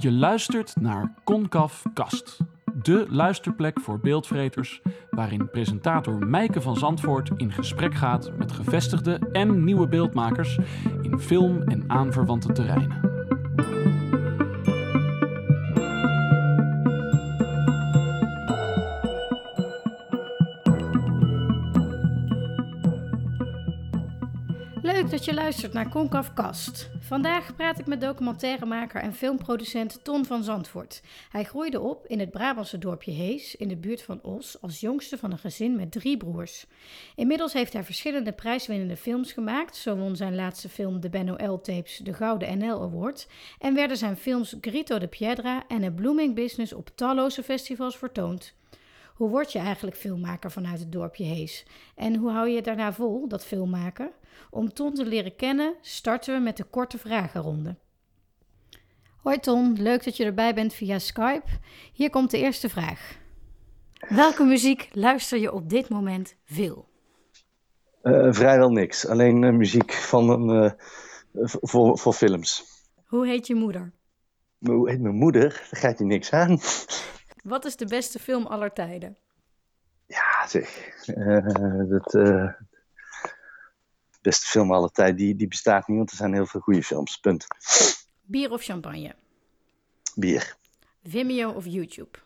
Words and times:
Je 0.00 0.12
luistert 0.12 0.74
naar 0.80 1.14
Concaf 1.24 1.82
Kast, 1.94 2.38
de 2.82 3.06
luisterplek 3.08 3.80
voor 3.80 4.00
beeldvreters, 4.00 4.82
waarin 5.10 5.50
presentator 5.50 6.26
Mijke 6.26 6.60
van 6.60 6.76
Zandvoort 6.76 7.30
in 7.36 7.52
gesprek 7.52 7.94
gaat 7.94 8.32
met 8.38 8.52
gevestigde 8.52 9.18
en 9.32 9.64
nieuwe 9.64 9.88
beeldmakers 9.88 10.58
in 11.02 11.18
film 11.18 11.62
en 11.62 11.84
aanverwante 11.86 12.52
terreinen. 12.52 12.99
Leuk 24.92 25.10
dat 25.10 25.24
je 25.24 25.34
luistert 25.34 25.72
naar 25.72 25.88
Concaf 25.88 26.34
Kast. 26.34 26.90
Vandaag 27.00 27.56
praat 27.56 27.78
ik 27.78 27.86
met 27.86 28.00
documentairemaker 28.00 29.00
en 29.00 29.14
filmproducent 29.14 30.04
Ton 30.04 30.24
van 30.24 30.44
Zandvoort. 30.44 31.02
Hij 31.28 31.44
groeide 31.44 31.80
op 31.80 32.06
in 32.06 32.18
het 32.18 32.30
Brabantse 32.30 32.78
dorpje 32.78 33.10
Hees 33.10 33.56
in 33.56 33.68
de 33.68 33.76
buurt 33.76 34.02
van 34.02 34.22
Os 34.22 34.60
als 34.60 34.80
jongste 34.80 35.18
van 35.18 35.32
een 35.32 35.38
gezin 35.38 35.76
met 35.76 35.92
drie 35.92 36.16
broers. 36.16 36.66
Inmiddels 37.14 37.52
heeft 37.52 37.72
hij 37.72 37.84
verschillende 37.84 38.32
prijswinnende 38.32 38.96
films 38.96 39.32
gemaakt. 39.32 39.76
Zo 39.76 39.96
won 39.96 40.16
zijn 40.16 40.34
laatste 40.34 40.68
film 40.68 41.00
de 41.00 41.08
Ben 41.08 41.50
L 41.50 41.60
tapes 41.60 41.96
de 41.96 42.12
Gouden 42.12 42.58
NL 42.58 42.82
Award 42.82 43.28
en 43.58 43.74
werden 43.74 43.96
zijn 43.96 44.16
films 44.16 44.56
Grito 44.60 44.98
de 44.98 45.08
Piedra 45.08 45.64
en 45.68 45.84
A 45.84 45.90
Blooming 45.90 46.34
Business 46.34 46.72
op 46.72 46.90
talloze 46.94 47.42
festivals 47.42 47.96
vertoond. 47.96 48.54
Hoe 49.14 49.28
word 49.28 49.52
je 49.52 49.58
eigenlijk 49.58 49.96
filmmaker 49.96 50.50
vanuit 50.50 50.78
het 50.78 50.92
dorpje 50.92 51.24
Hees? 51.24 51.64
En 51.94 52.16
hoe 52.16 52.30
hou 52.30 52.48
je 52.48 52.62
daarna 52.62 52.92
vol, 52.92 53.28
dat 53.28 53.44
filmmaken? 53.44 54.10
Om 54.50 54.72
Ton 54.72 54.94
te 54.94 55.06
leren 55.06 55.36
kennen, 55.36 55.74
starten 55.80 56.34
we 56.34 56.40
met 56.40 56.56
de 56.56 56.64
korte 56.64 56.98
vragenronde. 56.98 57.76
Hoi 59.22 59.38
Ton, 59.38 59.82
leuk 59.82 60.04
dat 60.04 60.16
je 60.16 60.24
erbij 60.24 60.54
bent 60.54 60.74
via 60.74 60.98
Skype. 60.98 61.48
Hier 61.92 62.10
komt 62.10 62.30
de 62.30 62.38
eerste 62.38 62.68
vraag. 62.68 63.18
Welke 64.08 64.44
muziek 64.44 64.88
luister 64.92 65.38
je 65.38 65.52
op 65.52 65.68
dit 65.68 65.88
moment 65.88 66.36
veel? 66.44 66.88
Uh, 68.02 68.32
vrijwel 68.32 68.70
niks. 68.70 69.06
Alleen 69.06 69.42
uh, 69.42 69.52
muziek 69.52 69.92
van 69.92 70.28
een, 70.28 70.64
uh, 70.64 70.72
voor, 71.44 71.98
voor 71.98 72.12
films. 72.12 72.64
Hoe 73.06 73.26
heet 73.26 73.46
je 73.46 73.54
moeder? 73.54 73.92
Hoe 74.58 74.90
heet 74.90 75.00
mijn 75.00 75.14
moeder? 75.14 75.48
Daar 75.48 75.80
gaat 75.80 75.98
je 75.98 76.04
niks 76.04 76.32
aan. 76.32 76.58
Wat 77.42 77.64
is 77.64 77.76
de 77.76 77.86
beste 77.86 78.18
film 78.18 78.46
aller 78.46 78.72
tijden? 78.72 79.16
Ja, 80.06 80.46
zeg. 80.46 80.94
dat, 81.88 82.12
beste 84.22 84.46
film 84.46 84.72
aller 84.72 84.90
tijden, 84.90 85.16
die, 85.16 85.34
die 85.34 85.48
bestaat 85.48 85.88
niet, 85.88 85.96
want 85.96 86.10
er 86.10 86.16
zijn 86.16 86.34
heel 86.34 86.46
veel 86.46 86.60
goede 86.60 86.82
films. 86.82 87.16
Punt. 87.16 87.46
Bier 88.22 88.50
of 88.50 88.62
champagne? 88.62 89.14
Bier. 90.14 90.56
Vimeo 91.04 91.50
of 91.50 91.64
YouTube? 91.66 92.18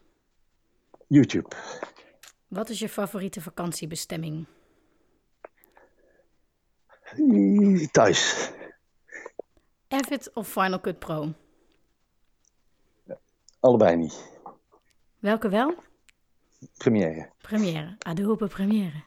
YouTube. 1.07 1.57
Wat 2.49 2.69
is 2.69 2.79
je 2.79 2.89
favoriete 2.89 3.41
vakantiebestemming? 3.41 4.47
Thuis. 7.91 8.51
Avid 9.89 10.31
of 10.33 10.49
Final 10.49 10.81
Cut 10.81 10.99
Pro? 10.99 11.33
Allebei 13.61 13.97
niet. 13.97 14.33
Welke 15.19 15.49
wel? 15.49 15.75
Première. 16.77 17.31
Première. 17.39 17.97
Adobe 17.99 18.47
Première. 18.47 19.03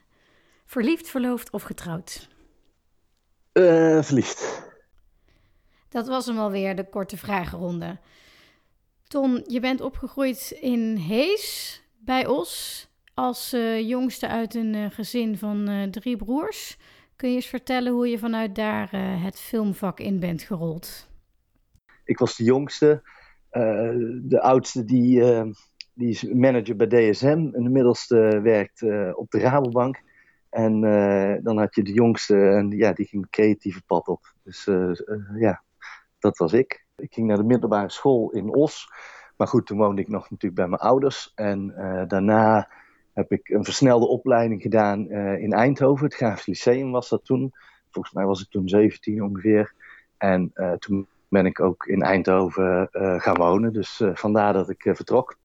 Verliefd, 0.65 1.09
verloofd 1.09 1.49
of 1.49 1.63
getrouwd? 1.63 2.27
Uh. 3.57 4.01
Dat 5.89 6.07
was 6.07 6.25
hem 6.25 6.37
alweer, 6.37 6.75
de 6.75 6.89
korte 6.89 7.17
vragenronde. 7.17 7.97
Ton, 9.07 9.43
je 9.47 9.59
bent 9.59 9.81
opgegroeid 9.81 10.57
in 10.61 10.95
Hees 10.95 11.81
bij 11.97 12.27
Os 12.27 12.87
als 13.13 13.53
uh, 13.53 13.87
jongste 13.87 14.27
uit 14.27 14.55
een 14.55 14.73
uh, 14.73 14.85
gezin 14.89 15.37
van 15.37 15.87
drie 15.91 16.17
broers. 16.17 16.77
Kun 17.15 17.29
je 17.29 17.35
eens 17.35 17.45
vertellen 17.45 17.91
hoe 17.91 18.07
je 18.07 18.17
vanuit 18.17 18.55
daar 18.55 18.89
het 19.21 19.39
filmvak 19.39 19.99
in 19.99 20.19
bent 20.19 20.41
gerold? 20.41 21.09
Ik 22.05 22.17
was 22.17 22.35
de 22.35 22.43
jongste. 22.43 23.01
de 24.21 24.39
oudste 24.41 24.85
die, 24.85 25.23
die 25.93 26.09
is 26.09 26.23
manager 26.23 26.75
bij 26.75 26.87
DSM 26.87 27.49
en 27.53 27.63
de 27.63 27.69
middelste 27.69 28.39
werkt 28.43 28.81
op 29.15 29.31
de 29.31 29.39
Rabobank. 29.39 30.01
En 30.49 30.83
uh, 30.83 31.35
dan 31.43 31.57
had 31.57 31.75
je 31.75 31.83
de 31.83 31.93
jongste 31.93 32.49
en 32.49 32.69
ja, 32.69 32.93
die 32.93 33.05
ging 33.05 33.21
het 33.21 33.31
creatieve 33.31 33.81
pad 33.85 34.07
op. 34.07 34.33
Dus 34.43 34.67
uh, 34.67 34.75
uh, 34.75 35.39
ja, 35.39 35.63
dat 36.19 36.37
was 36.37 36.53
ik. 36.53 36.85
Ik 36.95 37.13
ging 37.13 37.27
naar 37.27 37.37
de 37.37 37.43
middelbare 37.43 37.89
school 37.89 38.31
in 38.31 38.55
Os. 38.55 38.89
Maar 39.37 39.47
goed, 39.47 39.65
toen 39.65 39.77
woonde 39.77 40.01
ik 40.01 40.07
nog 40.07 40.21
natuurlijk 40.21 40.55
bij 40.55 40.67
mijn 40.67 40.81
ouders. 40.81 41.31
En 41.35 41.73
daarna 42.07 42.69
heb 43.13 43.31
ik 43.31 43.49
een 43.49 43.63
versnelde 43.63 44.07
opleiding 44.07 44.61
gedaan 44.61 45.09
in 45.39 45.53
Eindhoven. 45.53 46.05
Het 46.05 46.15
Grafisch 46.15 46.45
Lyceum 46.45 46.91
was 46.91 47.09
dat 47.09 47.25
toen. 47.25 47.53
Volgens 47.89 48.13
mij 48.13 48.25
was 48.25 48.41
ik 48.41 48.49
toen 48.49 48.69
17 48.69 49.23
ongeveer. 49.23 49.73
En 50.17 50.51
toen 50.79 51.07
ben 51.29 51.45
ik 51.45 51.59
ook 51.59 51.85
in 51.85 52.01
Eindhoven 52.01 52.87
gaan 53.21 53.37
wonen. 53.37 53.73
Dus 53.73 54.01
vandaar 54.13 54.53
dat 54.53 54.69
ik 54.69 54.81
vertrok. 54.81 55.37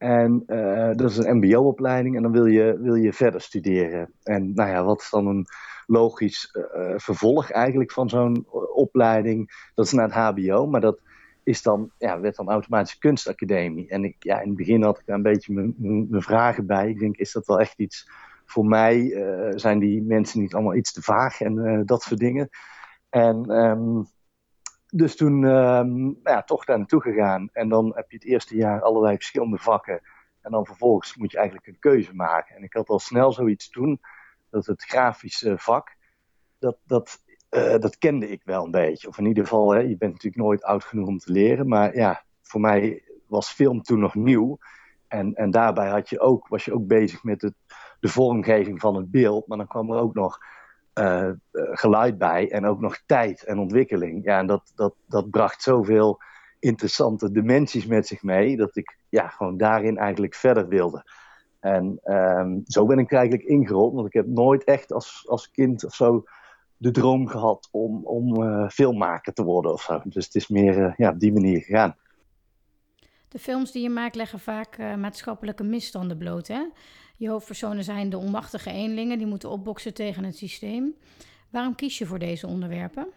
En 0.00 0.42
uh, 0.46 0.90
dat 0.94 1.10
is 1.10 1.16
een 1.16 1.36
MBO-opleiding 1.36 2.16
en 2.16 2.22
dan 2.22 2.32
wil 2.32 2.46
je, 2.46 2.78
wil 2.80 2.94
je 2.94 3.12
verder 3.12 3.40
studeren. 3.40 4.12
En 4.22 4.54
nou 4.54 4.70
ja, 4.70 4.84
wat 4.84 5.00
is 5.00 5.10
dan 5.10 5.26
een 5.26 5.46
logisch 5.86 6.56
uh, 6.56 6.92
vervolg 6.96 7.50
eigenlijk 7.50 7.92
van 7.92 8.08
zo'n 8.08 8.46
opleiding? 8.74 9.68
Dat 9.74 9.86
is 9.86 9.92
naar 9.92 10.04
het 10.04 10.14
HBO, 10.14 10.66
maar 10.66 10.80
dat 10.80 11.00
is 11.42 11.62
dan, 11.62 11.90
ja, 11.98 12.20
werd 12.20 12.36
dan 12.36 12.50
automatisch 12.50 12.98
kunstacademie. 12.98 13.88
En 13.88 14.04
ik, 14.04 14.16
ja, 14.18 14.40
in 14.40 14.48
het 14.48 14.56
begin 14.56 14.82
had 14.82 14.98
ik 14.98 15.06
daar 15.06 15.16
een 15.16 15.22
beetje 15.22 15.74
mijn 16.08 16.22
vragen 16.22 16.66
bij. 16.66 16.88
Ik 16.88 16.98
denk, 16.98 17.16
is 17.16 17.32
dat 17.32 17.46
wel 17.46 17.60
echt 17.60 17.78
iets 17.78 18.10
voor 18.44 18.66
mij? 18.66 19.24
Zijn 19.54 19.78
die 19.78 20.02
mensen 20.02 20.40
niet 20.40 20.54
allemaal 20.54 20.74
iets 20.74 20.92
te 20.92 21.02
vaag 21.02 21.40
en 21.40 21.82
dat 21.86 22.02
soort 22.02 22.20
dingen? 22.20 22.48
En 23.08 23.50
um, 23.50 24.06
dus 24.90 25.16
toen 25.16 25.42
um, 25.42 26.18
ja, 26.22 26.42
toch 26.42 26.64
daar 26.64 26.78
naartoe 26.78 27.00
gegaan. 27.00 27.48
En 27.52 27.68
dan 27.68 27.92
heb 27.94 28.10
je 28.10 28.16
het 28.16 28.26
eerste 28.26 28.56
jaar 28.56 28.82
allerlei 28.82 29.14
verschillende 29.14 29.58
vakken. 29.58 30.00
En 30.40 30.50
dan 30.50 30.66
vervolgens 30.66 31.16
moet 31.16 31.30
je 31.30 31.36
eigenlijk 31.36 31.66
een 31.66 31.78
keuze 31.78 32.14
maken. 32.14 32.56
En 32.56 32.62
ik 32.62 32.72
had 32.72 32.88
al 32.88 32.98
snel 32.98 33.32
zoiets 33.32 33.70
toen, 33.70 34.00
dat 34.50 34.66
het 34.66 34.82
grafische 34.82 35.58
vak, 35.58 35.96
dat, 36.58 36.76
dat, 36.84 37.18
uh, 37.50 37.78
dat 37.78 37.98
kende 37.98 38.28
ik 38.28 38.42
wel 38.44 38.64
een 38.64 38.70
beetje. 38.70 39.08
Of 39.08 39.18
in 39.18 39.26
ieder 39.26 39.44
geval, 39.44 39.70
hè, 39.70 39.78
je 39.78 39.96
bent 39.96 40.12
natuurlijk 40.12 40.42
nooit 40.42 40.62
oud 40.62 40.84
genoeg 40.84 41.08
om 41.08 41.18
te 41.18 41.32
leren. 41.32 41.68
Maar 41.68 41.96
ja, 41.96 42.24
voor 42.42 42.60
mij 42.60 43.02
was 43.26 43.50
film 43.50 43.82
toen 43.82 44.00
nog 44.00 44.14
nieuw. 44.14 44.58
En, 45.08 45.34
en 45.34 45.50
daarbij 45.50 45.88
had 45.88 46.08
je 46.08 46.20
ook, 46.20 46.48
was 46.48 46.64
je 46.64 46.74
ook 46.74 46.86
bezig 46.86 47.22
met 47.22 47.42
het, 47.42 47.54
de 48.00 48.08
vormgeving 48.08 48.80
van 48.80 48.94
het 48.96 49.10
beeld. 49.10 49.46
Maar 49.46 49.58
dan 49.58 49.66
kwam 49.66 49.90
er 49.90 49.98
ook 49.98 50.14
nog 50.14 50.38
uh, 50.94 51.30
geluid 51.52 52.18
bij 52.18 52.50
en 52.50 52.66
ook 52.66 52.80
nog 52.80 53.02
tijd 53.06 53.44
en 53.44 53.58
ontwikkeling. 53.58 54.24
Ja, 54.24 54.38
en 54.38 54.46
dat, 54.46 54.72
dat, 54.74 54.94
dat 55.06 55.30
bracht 55.30 55.62
zoveel 55.62 56.20
interessante 56.58 57.30
dimensies 57.30 57.86
met 57.86 58.06
zich 58.06 58.22
mee, 58.22 58.56
dat 58.56 58.76
ik 58.76 58.98
ja, 59.08 59.28
gewoon 59.28 59.56
daarin 59.56 59.98
eigenlijk 59.98 60.34
verder 60.34 60.68
wilde. 60.68 61.04
En 61.60 62.00
um, 62.04 62.60
zo 62.64 62.86
ben 62.86 62.98
ik 62.98 63.12
eigenlijk 63.12 63.48
ingerold, 63.48 63.94
want 63.94 64.06
ik 64.06 64.12
heb 64.12 64.26
nooit 64.26 64.64
echt 64.64 64.92
als, 64.92 65.24
als 65.28 65.50
kind 65.50 65.84
of 65.84 65.94
zo 65.94 66.24
de 66.76 66.90
droom 66.90 67.28
gehad 67.28 67.68
om, 67.70 68.04
om 68.04 68.42
uh, 68.42 68.68
filmmaker 68.68 69.32
te 69.32 69.44
worden 69.44 69.72
of 69.72 69.82
zo. 69.82 70.00
Dus 70.04 70.24
het 70.24 70.34
is 70.34 70.48
meer 70.48 70.94
ja, 70.96 71.10
op 71.10 71.20
die 71.20 71.32
manier 71.32 71.60
gegaan. 71.60 71.96
De 73.28 73.38
films 73.38 73.72
die 73.72 73.82
je 73.82 73.90
maakt 73.90 74.14
leggen 74.14 74.38
vaak 74.38 74.78
maatschappelijke 74.78 75.64
misstanden 75.64 76.18
bloot, 76.18 76.48
hè? 76.48 76.66
Je 77.20 77.28
hoofdpersonen 77.28 77.84
zijn 77.84 78.10
de 78.10 78.16
onmachtige 78.16 78.70
eenlingen 78.70 79.18
die 79.18 79.26
moeten 79.26 79.50
opboksen 79.50 79.94
tegen 79.94 80.24
het 80.24 80.36
systeem. 80.36 80.94
Waarom 81.50 81.74
kies 81.74 81.98
je 81.98 82.06
voor 82.06 82.18
deze 82.18 82.46
onderwerpen? 82.46 83.08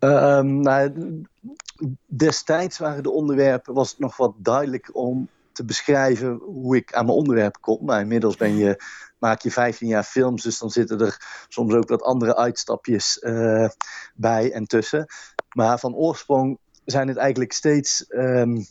Uh, 0.00 0.40
nou, 0.40 0.92
destijds 2.06 2.78
waren 2.78 3.02
de 3.02 3.10
onderwerpen, 3.10 3.74
was 3.74 3.90
het 3.90 3.98
nog 3.98 4.16
wat 4.16 4.34
duidelijk 4.36 4.96
om 4.96 5.28
te 5.52 5.64
beschrijven 5.64 6.32
hoe 6.34 6.76
ik 6.76 6.94
aan 6.94 7.04
mijn 7.04 7.18
onderwerpen 7.18 7.60
kom. 7.60 7.84
Maar 7.84 8.00
inmiddels 8.00 8.36
ben 8.36 8.56
je, 8.56 8.82
maak 9.18 9.40
je 9.40 9.50
15 9.50 9.88
jaar 9.88 10.04
films, 10.04 10.42
dus 10.42 10.58
dan 10.58 10.70
zitten 10.70 11.00
er 11.00 11.44
soms 11.48 11.74
ook 11.74 11.88
wat 11.88 12.02
andere 12.02 12.36
uitstapjes 12.36 13.18
uh, 13.22 13.68
bij 14.14 14.52
en 14.52 14.66
tussen. 14.66 15.06
Maar 15.52 15.78
van 15.78 15.94
oorsprong 15.94 16.58
zijn 16.84 17.08
het 17.08 17.16
eigenlijk 17.16 17.52
steeds 17.52 18.04
um, 18.08 18.66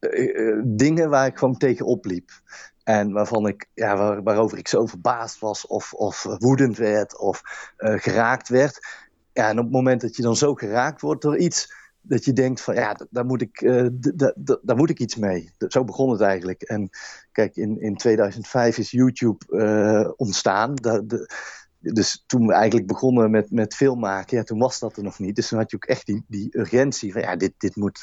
uh, 0.00 0.62
dingen 0.64 1.10
waar 1.10 1.26
ik 1.26 1.38
gewoon 1.38 1.56
tegen 1.56 1.86
opliep. 1.86 2.30
En 2.84 3.12
waarvan 3.12 3.46
ik, 3.46 3.66
ja, 3.74 3.96
waar, 3.96 4.22
waarover 4.22 4.58
ik 4.58 4.68
zo 4.68 4.86
verbaasd 4.86 5.38
was, 5.38 5.66
of, 5.66 5.92
of 5.92 6.22
woedend 6.38 6.76
werd, 6.76 7.18
of 7.18 7.42
uh, 7.78 7.94
geraakt 7.98 8.48
werd. 8.48 8.86
Ja, 9.32 9.48
en 9.48 9.58
op 9.58 9.64
het 9.64 9.72
moment 9.72 10.00
dat 10.00 10.16
je 10.16 10.22
dan 10.22 10.36
zo 10.36 10.54
geraakt 10.54 11.00
wordt 11.00 11.22
door 11.22 11.38
iets, 11.38 11.72
dat 12.00 12.24
je 12.24 12.32
denkt 12.32 12.60
van 12.60 12.74
ja, 12.74 12.96
daar 13.10 13.26
moet 13.26 13.42
ik, 13.42 13.60
uh, 13.60 13.86
daar 14.62 14.76
moet 14.76 14.90
ik 14.90 14.98
iets 14.98 15.16
mee. 15.16 15.50
Zo 15.68 15.84
begon 15.84 16.10
het 16.10 16.20
eigenlijk. 16.20 16.62
En 16.62 16.90
kijk, 17.32 17.56
in, 17.56 17.80
in 17.80 17.96
2005 17.96 18.78
is 18.78 18.90
YouTube 18.90 19.44
uh, 19.48 20.10
ontstaan. 20.16 20.74
De, 20.74 21.30
dus 21.78 22.24
toen 22.26 22.46
we 22.46 22.52
eigenlijk 22.52 22.86
begonnen 22.86 23.30
met, 23.30 23.50
met 23.50 23.74
film 23.74 23.98
maken, 23.98 24.36
ja, 24.36 24.42
toen 24.42 24.58
was 24.58 24.78
dat 24.78 24.96
er 24.96 25.02
nog 25.02 25.18
niet. 25.18 25.36
Dus 25.36 25.48
toen 25.48 25.58
had 25.58 25.70
je 25.70 25.76
ook 25.76 25.84
echt 25.84 26.06
die, 26.06 26.24
die 26.28 26.58
urgentie 26.58 27.12
van 27.12 27.22
ja, 27.22 27.36
dit, 27.36 27.52
dit, 27.58 27.76
moet, 27.76 28.00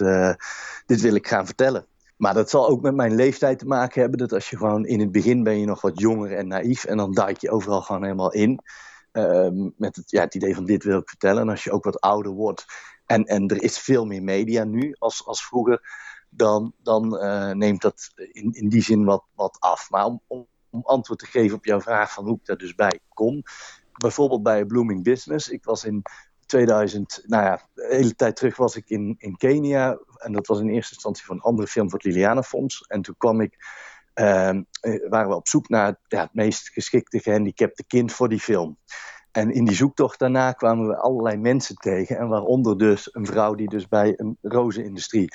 dit 0.85 1.01
wil 1.01 1.15
ik 1.15 1.27
gaan 1.27 1.45
vertellen. 1.45 1.85
Maar 2.19 2.33
dat 2.33 2.49
zal 2.49 2.67
ook 2.67 2.81
met 2.81 2.95
mijn 2.95 3.15
leeftijd 3.15 3.59
te 3.59 3.65
maken 3.65 4.01
hebben. 4.01 4.19
Dat 4.19 4.33
als 4.33 4.49
je 4.49 4.57
gewoon 4.57 4.85
in 4.85 4.99
het 4.99 5.11
begin 5.11 5.43
ben 5.43 5.59
je 5.59 5.65
nog 5.65 5.81
wat 5.81 5.99
jonger 5.99 6.31
en 6.31 6.47
naïef. 6.47 6.85
En 6.85 6.97
dan 6.97 7.11
duik 7.13 7.37
je 7.37 7.51
overal 7.51 7.81
gewoon 7.81 8.03
helemaal 8.03 8.33
in. 8.33 8.59
Ehm, 9.11 9.69
met 9.77 9.95
het, 9.95 10.11
ja, 10.11 10.21
het 10.21 10.35
idee 10.35 10.55
van 10.55 10.65
dit 10.65 10.83
wil 10.83 10.99
ik 10.99 11.09
vertellen. 11.09 11.41
En 11.41 11.49
als 11.49 11.63
je 11.63 11.71
ook 11.71 11.83
wat 11.83 11.99
ouder 12.01 12.31
wordt. 12.31 12.65
En, 13.05 13.23
en 13.23 13.47
er 13.47 13.63
is 13.63 13.77
veel 13.77 14.05
meer 14.05 14.23
media 14.23 14.63
nu 14.63 14.95
als, 14.97 15.25
als 15.25 15.45
vroeger. 15.45 15.81
Dan, 16.29 16.73
dan 16.77 17.15
uh, 17.23 17.51
neemt 17.51 17.81
dat 17.81 18.11
in, 18.15 18.53
in 18.53 18.69
die 18.69 18.81
zin 18.81 19.05
wat, 19.05 19.25
wat 19.35 19.57
af. 19.59 19.89
Maar 19.89 20.05
om, 20.05 20.21
om, 20.27 20.47
om, 20.69 20.81
antwoord 20.83 21.19
te 21.19 21.25
geven 21.25 21.57
op 21.57 21.65
jouw 21.65 21.81
vraag 21.81 22.13
van 22.13 22.25
hoe 22.25 22.35
ik 22.35 22.45
daar 22.45 22.57
dus 22.57 22.75
bij 22.75 22.99
kom. 23.13 23.43
Bijvoorbeeld 23.91 24.43
bij 24.43 24.65
Blooming 24.65 25.03
Business. 25.03 25.49
Ik 25.49 25.63
was 25.63 25.83
in 25.83 26.01
2000, 26.49 27.23
nou 27.25 27.43
ja, 27.43 27.61
de 27.73 27.87
hele 27.89 28.15
tijd 28.15 28.35
terug 28.35 28.57
was 28.57 28.75
ik 28.75 28.89
in, 28.89 29.15
in 29.17 29.37
Kenia. 29.37 29.99
En 30.17 30.31
dat 30.31 30.47
was 30.47 30.59
in 30.59 30.69
eerste 30.69 30.93
instantie 30.93 31.25
voor 31.25 31.35
een 31.35 31.41
andere 31.41 31.67
film 31.67 31.89
voor 31.89 31.99
het 31.99 32.07
Liliana 32.07 32.43
Fonds. 32.43 32.81
En 32.87 33.01
toen 33.01 33.15
kwam 33.17 33.41
ik, 33.41 33.55
uh, 34.15 34.59
waren 35.09 35.29
we 35.29 35.35
op 35.35 35.47
zoek 35.47 35.69
naar 35.69 35.95
het 36.07 36.33
meest 36.33 36.69
geschikte 36.69 37.19
gehandicapte 37.19 37.83
kind 37.87 38.11
voor 38.11 38.29
die 38.29 38.39
film. 38.39 38.77
En 39.31 39.51
in 39.51 39.65
die 39.65 39.75
zoektocht 39.75 40.19
daarna 40.19 40.51
kwamen 40.51 40.87
we 40.87 40.97
allerlei 40.97 41.37
mensen 41.37 41.75
tegen. 41.75 42.17
En 42.17 42.27
waaronder 42.27 42.77
dus 42.77 43.15
een 43.15 43.25
vrouw 43.25 43.55
die 43.55 43.69
dus 43.69 43.87
bij 43.87 44.13
een 44.17 44.37
rozenindustrie 44.41 45.27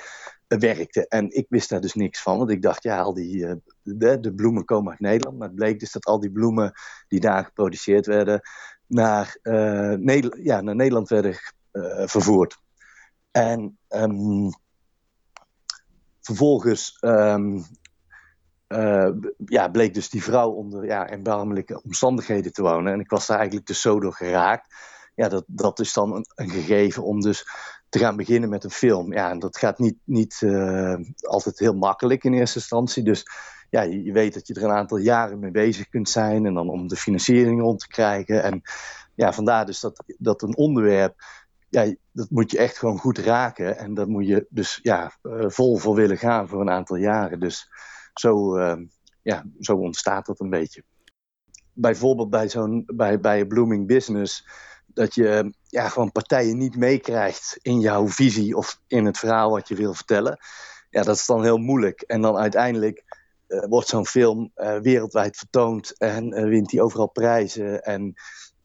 uh, 0.47 0.59
werkte. 0.59 1.07
En 1.07 1.35
ik 1.35 1.45
wist 1.49 1.69
daar 1.69 1.81
dus 1.81 1.93
niks 1.93 2.21
van. 2.21 2.37
Want 2.37 2.49
ik 2.49 2.61
dacht, 2.61 2.83
ja, 2.83 3.01
al 3.01 3.13
die, 3.13 3.35
uh, 3.35 3.53
de, 3.81 4.19
de, 4.19 4.33
bloemen 4.33 4.65
komen 4.65 4.91
uit 4.91 4.99
Nederland. 4.99 5.37
Maar 5.37 5.47
het 5.47 5.55
bleek 5.55 5.79
dus 5.79 5.91
dat 5.91 6.05
al 6.05 6.19
die 6.19 6.31
bloemen 6.31 6.73
die 7.07 7.19
daar 7.19 7.45
geproduceerd 7.45 8.05
werden 8.05 8.41
naar, 8.87 9.37
uh, 9.43 9.93
Nederland, 9.93 10.43
ja, 10.43 10.61
naar 10.61 10.75
Nederland 10.75 11.09
werden 11.09 11.37
uh, 11.71 12.07
vervoerd. 12.07 12.57
En 13.31 13.77
um, 13.89 14.49
vervolgens 16.21 16.97
um, 17.01 17.65
uh, 18.67 19.09
ja, 19.45 19.67
bleek 19.67 19.93
dus 19.93 20.09
die 20.09 20.23
vrouw 20.23 20.49
onder 20.49 20.85
ja, 20.85 21.09
erbarmelijke 21.09 21.81
omstandigheden 21.83 22.53
te 22.53 22.61
wonen. 22.61 22.93
En 22.93 22.99
ik 22.99 23.09
was 23.09 23.27
daar 23.27 23.37
eigenlijk 23.37 23.67
dus 23.67 23.81
zo 23.81 23.99
door 23.99 24.13
geraakt. 24.13 24.75
Ja, 25.15 25.29
dat, 25.29 25.43
dat 25.47 25.79
is 25.79 25.93
dan 25.93 26.13
een, 26.13 26.25
een 26.35 26.49
gegeven 26.49 27.03
om 27.03 27.21
dus 27.21 27.47
te 27.89 27.99
gaan 27.99 28.15
beginnen 28.15 28.49
met 28.49 28.63
een 28.63 28.71
film. 28.71 29.13
Ja, 29.13 29.29
en 29.29 29.39
dat 29.39 29.57
gaat 29.57 29.79
niet, 29.79 29.97
niet 30.03 30.41
altijd 31.21 31.59
heel 31.59 31.73
makkelijk 31.73 32.23
in 32.23 32.33
eerste 32.33 32.59
instantie. 32.59 33.03
Dus 33.03 33.25
ja, 33.75 33.81
je, 33.81 34.11
weet 34.11 34.33
dat 34.33 34.47
je 34.47 34.53
er 34.53 34.63
een 34.63 34.71
aantal 34.71 34.97
jaren 34.97 35.39
mee 35.39 35.51
bezig 35.51 35.89
kunt 35.89 36.09
zijn. 36.09 36.45
En 36.45 36.53
dan 36.53 36.69
om 36.69 36.87
de 36.87 36.95
financiering 36.95 37.61
rond 37.61 37.79
te 37.79 37.87
krijgen. 37.87 38.43
En 38.43 38.61
ja, 39.15 39.33
vandaar 39.33 39.65
dus 39.65 39.79
dat, 39.79 40.03
dat 40.17 40.41
een 40.41 40.55
onderwerp, 40.55 41.15
ja, 41.69 41.95
dat 42.11 42.29
moet 42.29 42.51
je 42.51 42.57
echt 42.57 42.77
gewoon 42.77 42.97
goed 42.97 43.17
raken. 43.17 43.77
En 43.77 43.93
daar 43.93 44.07
moet 44.07 44.27
je 44.27 44.45
dus 44.49 44.79
ja, 44.81 45.11
uh, 45.23 45.45
vol 45.47 45.77
voor 45.77 45.95
willen 45.95 46.17
gaan 46.17 46.47
voor 46.47 46.61
een 46.61 46.69
aantal 46.69 46.95
jaren. 46.95 47.39
Dus 47.39 47.69
zo, 48.13 48.57
uh, 48.57 48.75
ja, 49.21 49.45
zo 49.59 49.75
ontstaat 49.75 50.25
dat 50.25 50.39
een 50.39 50.49
beetje. 50.49 50.83
Bijvoorbeeld 51.73 52.29
bij 52.29 52.49
zo'n 52.49 52.83
bij, 52.85 53.19
bij 53.19 53.39
een 53.39 53.47
blooming 53.47 53.87
business 53.87 54.47
dat 54.85 55.15
je 55.15 55.53
ja, 55.63 55.89
gewoon 55.89 56.11
partijen 56.11 56.57
niet 56.57 56.77
meekrijgt 56.77 57.57
in 57.61 57.79
jouw 57.79 58.07
visie 58.07 58.57
of 58.57 58.81
in 58.87 59.05
het 59.05 59.17
verhaal 59.17 59.51
wat 59.51 59.67
je 59.67 59.75
wil 59.75 59.93
vertellen. 59.93 60.37
Ja, 60.89 61.03
dat 61.03 61.15
is 61.15 61.25
dan 61.25 61.43
heel 61.43 61.57
moeilijk. 61.57 62.01
En 62.01 62.21
dan 62.21 62.37
uiteindelijk 62.37 63.03
wordt 63.69 63.87
zo'n 63.87 64.05
film 64.05 64.51
uh, 64.55 64.77
wereldwijd 64.77 65.37
vertoond 65.37 65.97
en 65.97 66.39
uh, 66.39 66.43
wint 66.43 66.71
hij 66.71 66.81
overal 66.81 67.09
prijzen. 67.09 67.83
En 67.83 68.13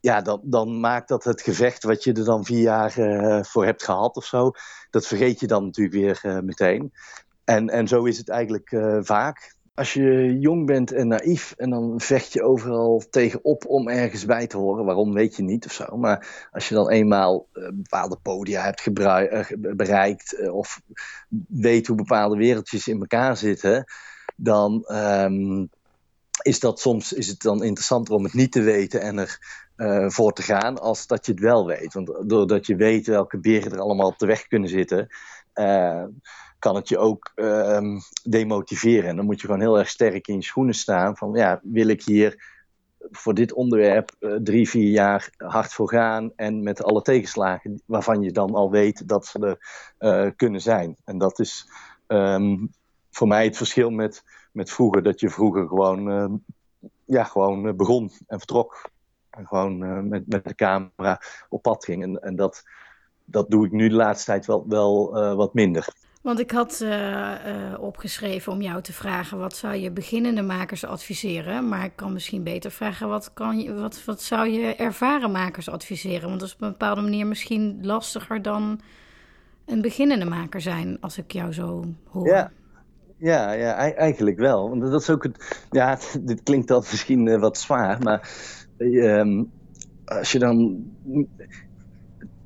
ja, 0.00 0.20
dan, 0.20 0.40
dan 0.44 0.80
maakt 0.80 1.08
dat 1.08 1.24
het 1.24 1.42
gevecht 1.42 1.82
wat 1.82 2.04
je 2.04 2.12
er 2.12 2.24
dan 2.24 2.44
vier 2.44 2.62
jaar 2.62 2.92
voor 3.46 3.64
hebt 3.64 3.82
gehad 3.84 4.16
of 4.16 4.24
zo, 4.24 4.50
dat 4.90 5.06
vergeet 5.06 5.40
je 5.40 5.46
dan 5.46 5.64
natuurlijk 5.64 6.22
weer 6.22 6.44
meteen. 6.44 6.92
En, 7.44 7.68
en 7.68 7.88
zo 7.88 8.04
is 8.04 8.18
het 8.18 8.28
eigenlijk 8.28 8.76
vaak. 9.00 9.58
Als 9.74 9.92
je 9.92 10.38
jong 10.38 10.66
bent 10.66 10.92
en 10.92 11.08
naïef 11.08 11.54
en 11.56 11.70
dan 11.70 12.00
vecht 12.00 12.32
je 12.32 12.42
overal 12.42 13.02
tegenop 13.10 13.66
om 13.66 13.88
ergens 13.88 14.24
bij 14.24 14.46
te 14.46 14.56
horen. 14.56 14.84
Waarom 14.84 15.12
weet 15.12 15.36
je 15.36 15.42
niet 15.42 15.66
of 15.66 15.72
zo. 15.72 15.96
Maar 15.96 16.48
als 16.50 16.68
je 16.68 16.74
dan 16.74 16.90
eenmaal 16.90 17.46
bepaalde 17.72 18.18
podia 18.22 18.62
hebt 18.62 18.94
bereikt 19.76 20.50
of 20.50 20.80
weet 21.48 21.86
hoe 21.86 21.96
bepaalde 21.96 22.36
wereldjes 22.36 22.88
in 22.88 23.00
elkaar 23.00 23.36
zitten, 23.36 23.84
dan 24.42 24.84
um, 24.88 25.70
is 26.42 26.60
dat 26.60 26.80
soms 26.80 27.12
is 27.12 27.26
het 27.26 27.40
dan 27.40 27.62
interessanter 27.62 28.14
om 28.14 28.24
het 28.24 28.34
niet 28.34 28.52
te 28.52 28.62
weten 28.62 29.00
en 29.00 29.18
er 29.18 29.38
uh, 29.76 30.08
voor 30.08 30.32
te 30.32 30.42
gaan, 30.42 30.78
als 30.78 31.06
dat 31.06 31.26
je 31.26 31.32
het 31.32 31.40
wel 31.40 31.66
weet. 31.66 31.94
Want 31.94 32.12
doordat 32.26 32.66
je 32.66 32.76
weet 32.76 33.06
welke 33.06 33.38
beren 33.38 33.72
er 33.72 33.80
allemaal 33.80 34.08
op 34.08 34.18
de 34.18 34.26
weg 34.26 34.46
kunnen 34.46 34.68
zitten, 34.68 35.08
uh, 35.54 36.04
kan 36.58 36.74
het 36.74 36.88
je 36.88 36.98
ook 36.98 37.32
uh, 37.36 37.98
demotiveren. 38.22 39.08
En 39.08 39.16
dan 39.16 39.24
moet 39.24 39.40
je 39.40 39.46
gewoon 39.46 39.60
heel 39.60 39.78
erg 39.78 39.88
sterk 39.88 40.28
in 40.28 40.34
je 40.34 40.42
schoenen 40.42 40.74
staan 40.74 41.16
van 41.16 41.32
ja, 41.34 41.60
wil 41.62 41.88
ik 41.88 42.02
hier 42.02 42.58
voor 43.10 43.34
dit 43.34 43.52
onderwerp 43.52 44.10
uh, 44.20 44.36
drie, 44.42 44.68
vier 44.68 44.90
jaar 44.90 45.30
hard 45.36 45.72
voor 45.72 45.88
gaan 45.88 46.32
en 46.36 46.62
met 46.62 46.82
alle 46.82 47.02
tegenslagen 47.02 47.82
waarvan 47.86 48.22
je 48.22 48.32
dan 48.32 48.54
al 48.54 48.70
weet 48.70 49.08
dat 49.08 49.26
ze 49.26 49.58
er 49.98 50.34
kunnen 50.34 50.60
zijn. 50.60 50.96
En 51.04 51.18
dat 51.18 51.38
is 51.38 51.68
um, 52.06 52.70
voor 53.20 53.28
mij 53.28 53.44
het 53.44 53.56
verschil 53.56 53.90
met, 53.90 54.24
met 54.52 54.70
vroeger. 54.70 55.02
Dat 55.02 55.20
je 55.20 55.28
vroeger 55.28 55.68
gewoon, 55.68 56.10
uh, 56.10 56.32
ja, 57.04 57.24
gewoon 57.24 57.66
uh, 57.66 57.72
begon 57.72 58.10
en 58.26 58.38
vertrok. 58.38 58.90
En 59.30 59.46
gewoon 59.46 59.82
uh, 59.82 59.98
met, 59.98 60.28
met 60.28 60.44
de 60.44 60.54
camera 60.54 61.20
op 61.48 61.62
pad 61.62 61.84
ging. 61.84 62.02
En, 62.02 62.22
en 62.22 62.36
dat, 62.36 62.64
dat 63.24 63.50
doe 63.50 63.66
ik 63.66 63.72
nu 63.72 63.88
de 63.88 63.94
laatste 63.94 64.30
tijd 64.30 64.46
wel, 64.46 64.68
wel 64.68 65.12
wat 65.36 65.54
minder. 65.54 65.88
Want 66.22 66.38
ik 66.38 66.50
had 66.50 66.84
opgeschreven 67.78 68.52
om 68.52 68.62
jou 68.62 68.82
te 68.82 68.92
vragen: 68.92 69.38
wat 69.38 69.56
zou 69.56 69.74
je 69.74 69.90
beginnende 69.90 70.42
makers 70.42 70.84
adviseren? 70.84 71.68
Maar 71.68 71.84
ik 71.84 71.96
kan 71.96 72.12
misschien 72.12 72.42
beter 72.42 72.70
vragen: 72.70 73.08
wat, 73.08 73.32
kan 73.32 73.60
je, 73.60 73.74
wat, 73.74 74.04
wat 74.04 74.22
zou 74.22 74.48
je 74.48 74.74
ervaren 74.74 75.30
makers 75.30 75.68
adviseren? 75.68 76.28
Want 76.28 76.40
dat 76.40 76.48
is 76.48 76.54
op 76.54 76.62
een 76.62 76.70
bepaalde 76.70 77.00
manier 77.00 77.26
misschien 77.26 77.78
lastiger 77.82 78.42
dan 78.42 78.80
een 79.66 79.80
beginnende 79.80 80.24
maker 80.24 80.60
zijn, 80.60 81.00
als 81.00 81.18
ik 81.18 81.32
jou 81.32 81.52
zo 81.52 81.84
hoor. 82.10 82.26
Ja. 82.26 82.50
Ja, 83.20 83.52
ja, 83.52 83.74
eigenlijk 83.94 84.38
wel. 84.38 84.68
Want 84.68 84.80
dat 84.80 85.00
is 85.00 85.10
ook 85.10 85.22
het. 85.22 85.64
Ja, 85.70 85.98
dit 86.20 86.42
klinkt 86.42 86.68
dan 86.68 86.84
misschien 86.90 87.26
uh, 87.26 87.40
wat 87.40 87.58
zwaar, 87.58 88.02
maar 88.02 88.30
um, 88.78 89.50
als 90.04 90.32
je 90.32 90.38
dan. 90.38 90.84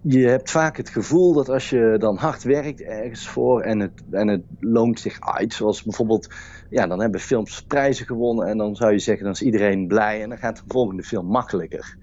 Je 0.07 0.27
hebt 0.27 0.51
vaak 0.51 0.77
het 0.77 0.89
gevoel 0.89 1.33
dat 1.33 1.49
als 1.49 1.71
je 1.71 1.97
dan 1.99 2.17
hard 2.17 2.43
werkt 2.43 2.81
ergens 2.81 3.29
voor 3.29 3.61
en 3.61 3.81
het, 3.81 4.03
en 4.11 4.29
het 4.29 4.43
loont 4.61 5.01
zich 5.01 5.21
uit, 5.21 5.53
zoals 5.53 5.83
bijvoorbeeld, 5.83 6.35
ja, 6.71 6.87
dan 6.87 7.01
hebben 7.01 7.21
films 7.21 7.63
prijzen 7.63 8.07
gewonnen 8.07 8.47
en 8.47 8.59
dan 8.59 8.77
zou 8.77 8.93
je 8.93 8.99
zeggen, 8.99 9.25
dan 9.25 9.33
is 9.33 9.43
iedereen 9.43 9.87
blij 9.87 10.23
en 10.23 10.29
dan 10.29 10.39
gaat 10.39 10.57
de 10.57 10.63
volgende 10.67 11.03
film 11.03 11.27
makkelijker. 11.27 11.97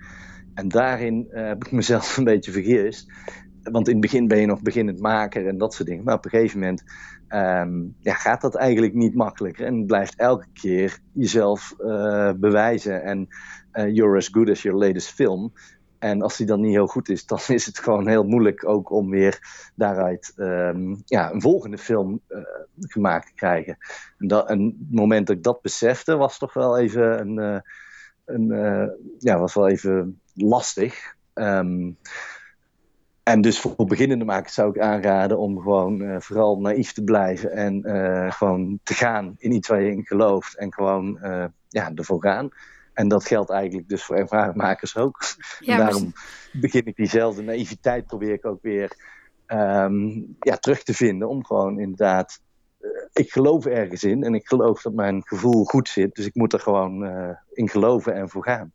En 0.53 0.67
daarin 0.67 1.27
uh, 1.31 1.47
heb 1.47 1.65
ik 1.65 1.71
mezelf 1.71 2.15
een 2.17 2.23
beetje 2.23 2.51
vergist 2.51 3.07
want 3.63 3.87
in 3.87 3.93
het 3.93 4.01
begin 4.01 4.27
ben 4.27 4.39
je 4.39 4.45
nog 4.45 4.61
beginnend 4.61 4.99
maker 4.99 5.47
en 5.47 5.57
dat 5.57 5.73
soort 5.73 5.87
dingen. 5.87 6.03
Maar 6.03 6.15
op 6.15 6.25
een 6.25 6.31
gegeven 6.31 6.59
moment 6.59 6.83
um, 7.29 7.95
ja, 7.99 8.13
gaat 8.13 8.41
dat 8.41 8.55
eigenlijk 8.55 8.93
niet 8.93 9.15
makkelijker. 9.15 9.65
En 9.65 9.85
blijft 9.85 10.15
elke 10.15 10.47
keer 10.53 10.99
jezelf 11.11 11.75
uh, 11.79 12.31
bewijzen. 12.35 13.03
En 13.03 13.27
uh, 13.73 13.95
you're 13.95 14.17
as 14.17 14.27
good 14.27 14.49
as 14.49 14.61
your 14.61 14.77
latest 14.77 15.13
film. 15.13 15.53
En 15.99 16.21
als 16.21 16.37
die 16.37 16.45
dan 16.45 16.61
niet 16.61 16.73
heel 16.73 16.87
goed 16.87 17.09
is, 17.09 17.25
dan 17.31 17.39
is 17.47 17.65
het 17.65 17.79
gewoon 17.79 18.07
heel 18.07 18.23
moeilijk 18.23 18.67
ook 18.67 18.91
om 18.91 19.09
weer 19.09 19.39
daaruit 19.75 20.33
um, 20.35 21.01
ja, 21.05 21.31
een 21.31 21.41
volgende 21.41 21.77
film 21.77 22.21
uh, 22.29 22.39
gemaakt 22.79 23.27
te 23.27 23.33
krijgen. 23.33 23.77
En, 24.17 24.27
dat, 24.27 24.49
het 24.49 24.73
moment 24.91 25.27
dat 25.27 25.35
ik 25.35 25.43
dat 25.43 25.61
besefte, 25.61 26.15
was 26.15 26.37
toch 26.37 26.53
wel 26.53 26.77
even 26.77 27.19
een, 27.19 27.63
een 28.25 28.47
ja, 29.17 29.39
was 29.39 29.53
wel 29.53 29.67
even 29.67 30.19
lastig. 30.33 31.15
Um, 31.33 31.97
en 33.23 33.41
dus 33.41 33.59
voor 33.59 33.85
beginnende 33.85 34.25
makers 34.25 34.53
zou 34.53 34.69
ik 34.69 34.79
aanraden 34.79 35.37
om 35.37 35.59
gewoon 35.59 36.01
uh, 36.01 36.19
vooral 36.19 36.59
naïef 36.59 36.93
te 36.93 37.03
blijven 37.03 37.51
en 37.51 37.83
uh, 37.87 38.31
gewoon 38.31 38.79
te 38.83 38.93
gaan 38.93 39.35
in 39.37 39.51
iets 39.51 39.67
waar 39.67 39.81
je 39.81 39.91
in 39.91 40.05
gelooft 40.05 40.57
en 40.57 40.73
gewoon 40.73 41.19
uh, 41.23 41.45
ja, 41.67 41.91
ervoor 41.95 42.21
gaan. 42.21 42.49
En 42.93 43.07
dat 43.07 43.25
geldt 43.25 43.49
eigenlijk 43.49 43.89
dus 43.89 44.03
voor 44.03 44.15
ervaren 44.15 44.57
makers 44.57 44.97
ook. 44.97 45.17
Ja, 45.59 45.73
en 45.73 45.79
daarom 45.79 46.13
begin 46.51 46.85
ik 46.85 46.95
diezelfde 46.95 47.41
naïviteit, 47.41 48.05
probeer 48.05 48.33
ik 48.33 48.45
ook 48.45 48.61
weer 48.61 48.91
um, 49.47 50.35
ja, 50.39 50.55
terug 50.57 50.83
te 50.83 50.93
vinden. 50.93 51.29
Om 51.29 51.45
gewoon 51.45 51.79
inderdaad, 51.79 52.41
ik 53.13 53.31
geloof 53.31 53.65
ergens 53.65 54.03
in 54.03 54.23
en 54.23 54.35
ik 54.35 54.47
geloof 54.47 54.81
dat 54.81 54.93
mijn 54.93 55.21
gevoel 55.27 55.65
goed 55.65 55.89
zit. 55.89 56.15
Dus 56.15 56.25
ik 56.25 56.35
moet 56.35 56.53
er 56.53 56.59
gewoon 56.59 57.05
in 57.53 57.69
geloven 57.69 58.13
en 58.13 58.29
voor 58.29 58.43
gaan. 58.43 58.71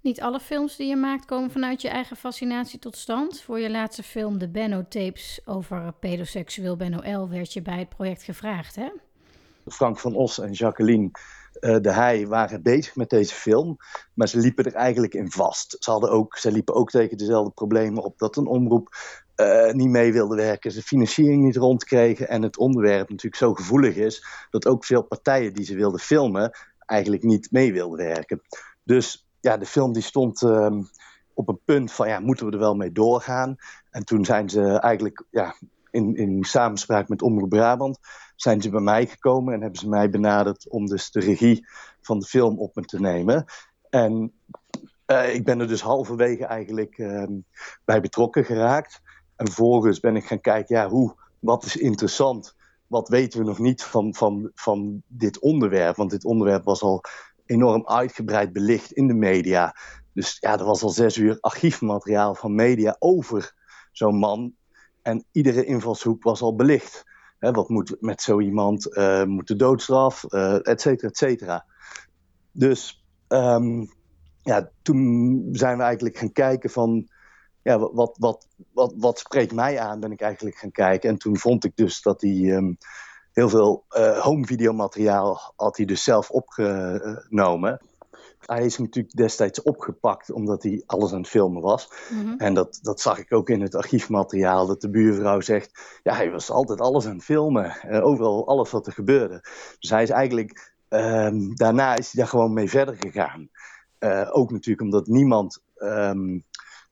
Niet 0.00 0.20
alle 0.20 0.40
films 0.40 0.76
die 0.76 0.88
je 0.88 0.96
maakt 0.96 1.24
komen 1.24 1.50
vanuit 1.50 1.82
je 1.82 1.88
eigen 1.88 2.16
fascinatie 2.16 2.78
tot 2.78 2.96
stand. 2.96 3.40
Voor 3.40 3.58
je 3.58 3.70
laatste 3.70 4.02
film, 4.02 4.38
de 4.38 4.48
Benno-tapes 4.48 5.40
over 5.44 5.92
pedoseksueel 6.00 6.76
Benno 6.76 7.22
L, 7.22 7.28
werd 7.28 7.52
je 7.52 7.62
bij 7.62 7.78
het 7.78 7.88
project 7.88 8.22
gevraagd, 8.22 8.76
hè? 8.76 8.88
Frank 9.66 9.98
van 9.98 10.14
Os 10.14 10.38
en 10.38 10.52
Jacqueline 10.52 11.10
de 11.60 11.92
Heij 11.92 12.26
waren 12.26 12.62
bezig 12.62 12.96
met 12.96 13.10
deze 13.10 13.34
film, 13.34 13.76
maar 14.14 14.28
ze 14.28 14.38
liepen 14.38 14.64
er 14.64 14.74
eigenlijk 14.74 15.14
in 15.14 15.30
vast. 15.30 15.76
Ze, 15.78 15.90
hadden 15.90 16.10
ook, 16.10 16.36
ze 16.36 16.52
liepen 16.52 16.74
ook 16.74 16.90
tegen 16.90 17.16
dezelfde 17.16 17.50
problemen 17.50 18.02
op 18.02 18.18
dat 18.18 18.36
een 18.36 18.46
omroep 18.46 18.88
uh, 19.36 19.72
niet 19.72 19.88
mee 19.88 20.12
wilde 20.12 20.36
werken, 20.36 20.72
ze 20.72 20.82
financiering 20.82 21.44
niet 21.44 21.56
rondkregen 21.56 22.28
en 22.28 22.42
het 22.42 22.58
onderwerp 22.58 23.08
natuurlijk 23.08 23.42
zo 23.42 23.54
gevoelig 23.54 23.96
is 23.96 24.24
dat 24.50 24.66
ook 24.66 24.84
veel 24.84 25.02
partijen 25.02 25.54
die 25.54 25.64
ze 25.64 25.74
wilden 25.74 26.00
filmen 26.00 26.50
eigenlijk 26.86 27.22
niet 27.22 27.50
mee 27.50 27.72
wilden 27.72 28.06
werken. 28.06 28.40
Dus 28.84 29.27
ja, 29.40 29.56
de 29.56 29.66
film 29.66 29.92
die 29.92 30.02
stond 30.02 30.42
um, 30.42 30.88
op 31.34 31.48
een 31.48 31.60
punt 31.64 31.92
van 31.92 32.08
ja, 32.08 32.20
moeten 32.20 32.46
we 32.46 32.52
er 32.52 32.58
wel 32.58 32.74
mee 32.74 32.92
doorgaan? 32.92 33.56
En 33.90 34.04
toen 34.04 34.24
zijn 34.24 34.50
ze 34.50 34.80
eigenlijk 34.80 35.24
ja, 35.30 35.54
in, 35.90 36.16
in 36.16 36.44
samenspraak 36.44 37.08
met 37.08 37.22
Omroep 37.22 37.48
Brabant 37.48 37.98
zijn 38.40 38.62
ze 38.62 38.70
bij 38.70 38.80
mij 38.80 39.06
gekomen 39.06 39.54
en 39.54 39.60
hebben 39.60 39.80
ze 39.80 39.88
mij 39.88 40.10
benaderd 40.10 40.68
om 40.68 40.86
dus 40.86 41.10
de 41.10 41.20
regie 41.20 41.66
van 42.00 42.18
de 42.18 42.26
film 42.26 42.58
op 42.58 42.74
me 42.74 42.82
te 42.82 43.00
nemen. 43.00 43.44
En 43.90 44.32
uh, 45.06 45.34
ik 45.34 45.44
ben 45.44 45.60
er 45.60 45.68
dus 45.68 45.82
halverwege 45.82 46.44
eigenlijk 46.44 46.98
um, 46.98 47.44
bij 47.84 48.00
betrokken 48.00 48.44
geraakt. 48.44 49.00
En 49.36 49.46
vervolgens 49.46 50.00
ben 50.00 50.16
ik 50.16 50.26
gaan 50.26 50.40
kijken, 50.40 50.76
ja, 50.76 50.88
hoe, 50.88 51.14
wat 51.38 51.64
is 51.64 51.76
interessant? 51.76 52.56
Wat 52.86 53.08
weten 53.08 53.38
we 53.38 53.44
nog 53.44 53.58
niet 53.58 53.82
van, 53.82 54.14
van, 54.14 54.50
van 54.54 55.02
dit 55.06 55.38
onderwerp? 55.38 55.96
Want 55.96 56.10
dit 56.10 56.24
onderwerp 56.24 56.64
was 56.64 56.82
al 56.82 57.00
enorm 57.48 57.86
uitgebreid 57.86 58.52
belicht 58.52 58.92
in 58.92 59.06
de 59.06 59.14
media. 59.14 59.74
Dus 60.12 60.36
ja, 60.40 60.58
er 60.58 60.64
was 60.64 60.82
al 60.82 60.88
zes 60.88 61.16
uur 61.16 61.36
archiefmateriaal 61.40 62.34
van 62.34 62.54
media 62.54 62.96
over 62.98 63.54
zo'n 63.92 64.16
man. 64.16 64.54
En 65.02 65.24
iedere 65.32 65.64
invalshoek 65.64 66.22
was 66.22 66.40
al 66.40 66.54
belicht. 66.54 67.04
wat 67.38 67.68
moet 67.68 67.96
met 68.00 68.22
zo 68.22 68.40
iemand? 68.40 68.96
Uh, 68.96 69.24
moet 69.24 69.46
de 69.46 69.56
doodstraf? 69.56 70.24
Uh, 70.28 70.66
et 70.66 70.80
cetera, 70.80 71.08
et 71.08 71.16
cetera. 71.16 71.64
Dus 72.52 73.04
um, 73.28 73.92
ja, 74.42 74.70
toen 74.82 75.48
zijn 75.52 75.76
we 75.76 75.82
eigenlijk 75.82 76.16
gaan 76.16 76.32
kijken 76.32 76.70
van 76.70 77.08
ja, 77.62 77.78
wat, 77.78 78.16
wat, 78.18 78.48
wat, 78.72 78.94
wat 78.96 79.18
spreekt 79.18 79.52
mij 79.52 79.78
aan, 79.78 80.00
ben 80.00 80.12
ik 80.12 80.20
eigenlijk 80.20 80.56
gaan 80.56 80.70
kijken. 80.70 81.10
En 81.10 81.18
toen 81.18 81.36
vond 81.36 81.64
ik 81.64 81.76
dus 81.76 82.02
dat 82.02 82.20
hij 82.20 82.30
um, 82.30 82.78
heel 83.38 83.48
veel 83.48 83.84
uh, 83.96 84.18
home 84.18 84.46
videomateriaal 84.46 85.52
had 85.56 85.76
hij 85.76 85.86
dus 85.86 86.04
zelf 86.04 86.30
opgenomen. 86.30 87.80
Hij 88.38 88.64
is 88.64 88.78
natuurlijk 88.78 89.16
destijds 89.16 89.62
opgepakt 89.62 90.30
omdat 90.30 90.62
hij 90.62 90.82
alles 90.86 91.12
aan 91.12 91.18
het 91.18 91.28
filmen 91.28 91.62
was. 91.62 91.88
Mm 92.10 92.20
-hmm. 92.20 92.38
En 92.38 92.54
dat, 92.54 92.78
dat 92.82 93.00
zag 93.00 93.18
ik 93.18 93.32
ook 93.32 93.48
in 93.48 93.60
het 93.60 93.74
archiefmateriaal. 93.74 94.66
Dat 94.66 94.80
de 94.80 94.90
buurvrouw 94.90 95.40
zegt: 95.40 96.00
Ja, 96.02 96.14
hij 96.14 96.30
was 96.30 96.50
altijd 96.50 96.80
alles 96.80 97.06
aan 97.06 97.14
het 97.14 97.24
filmen. 97.24 97.76
Uh, 97.86 98.04
overal 98.04 98.46
alles 98.46 98.70
wat 98.70 98.86
er 98.86 98.92
gebeurde. 98.92 99.40
Dus 99.78 99.90
hij 99.90 100.02
is 100.02 100.10
eigenlijk. 100.10 100.76
Um, 100.88 101.56
daarna 101.56 101.96
is 101.96 102.12
hij 102.12 102.22
daar 102.22 102.30
gewoon 102.30 102.52
mee 102.52 102.68
verder 102.68 102.96
gegaan. 102.98 103.48
Uh, 103.98 104.28
ook 104.32 104.50
natuurlijk 104.50 104.80
omdat 104.80 105.06
niemand 105.06 105.62
um, 105.76 106.44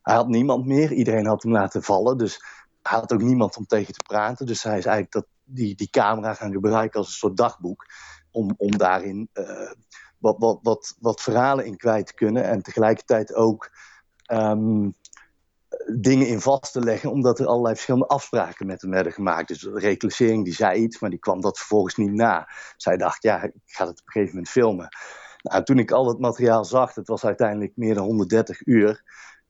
hij 0.02 0.14
had 0.14 0.28
niemand 0.28 0.66
meer. 0.66 0.92
Iedereen 0.92 1.26
had 1.26 1.42
hem 1.42 1.52
laten 1.52 1.82
vallen. 1.82 2.18
Dus 2.18 2.44
hij 2.82 2.98
had 2.98 3.12
ook 3.12 3.22
niemand 3.22 3.56
om 3.56 3.66
tegen 3.66 3.92
te 3.94 4.02
praten. 4.06 4.46
Dus 4.46 4.62
hij 4.62 4.78
is 4.78 4.84
eigenlijk 4.84 5.12
dat, 5.12 5.26
die, 5.46 5.74
die 5.74 5.90
camera 5.90 6.34
gaan 6.34 6.52
gebruiken 6.52 6.98
als 6.98 7.08
een 7.08 7.14
soort 7.14 7.36
dagboek. 7.36 7.86
Om, 8.30 8.54
om 8.56 8.70
daarin 8.70 9.28
uh, 9.34 9.70
wat, 10.18 10.36
wat, 10.38 10.58
wat, 10.62 10.96
wat 11.00 11.20
verhalen 11.20 11.64
in 11.64 11.76
kwijt 11.76 12.06
te 12.06 12.14
kunnen. 12.14 12.44
En 12.44 12.62
tegelijkertijd 12.62 13.34
ook 13.34 13.70
um, 14.32 14.94
dingen 16.00 16.28
in 16.28 16.40
vast 16.40 16.72
te 16.72 16.80
leggen. 16.80 17.10
Omdat 17.10 17.38
er 17.38 17.46
allerlei 17.46 17.74
verschillende 17.74 18.06
afspraken 18.06 18.66
met 18.66 18.80
hem 18.80 18.90
werden 18.90 19.12
gemaakt. 19.12 19.48
Dus 19.48 19.60
de 19.60 19.78
reclassering 19.78 20.44
die 20.44 20.54
zei 20.54 20.80
iets, 20.80 20.98
maar 21.00 21.10
die 21.10 21.18
kwam 21.18 21.40
dat 21.40 21.58
vervolgens 21.58 21.96
niet 21.96 22.12
na. 22.12 22.48
Zij 22.76 22.96
dacht, 22.96 23.22
ja, 23.22 23.42
ik 23.42 23.52
ga 23.64 23.86
het 23.86 24.00
op 24.00 24.06
een 24.06 24.12
gegeven 24.12 24.34
moment 24.34 24.48
filmen. 24.48 24.88
Nou, 25.42 25.64
toen 25.64 25.78
ik 25.78 25.90
al 25.90 26.08
het 26.08 26.18
materiaal 26.18 26.64
zag, 26.64 26.94
het 26.94 27.08
was 27.08 27.24
uiteindelijk 27.24 27.72
meer 27.76 27.94
dan 27.94 28.04
130 28.04 28.66
uur 28.66 29.02